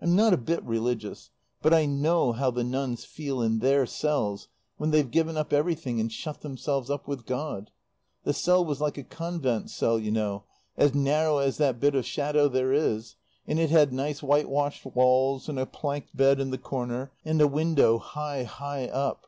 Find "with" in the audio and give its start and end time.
7.08-7.26